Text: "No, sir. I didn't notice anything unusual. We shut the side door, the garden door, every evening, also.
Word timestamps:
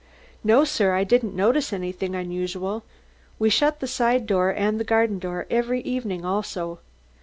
"No, 0.43 0.63
sir. 0.63 0.95
I 0.95 1.03
didn't 1.03 1.35
notice 1.35 1.71
anything 1.71 2.15
unusual. 2.15 2.81
We 3.37 3.51
shut 3.51 3.81
the 3.81 3.87
side 3.87 4.25
door, 4.25 4.51
the 4.51 4.83
garden 4.83 5.19
door, 5.19 5.45
every 5.51 5.81
evening, 5.81 6.25
also. 6.25 6.79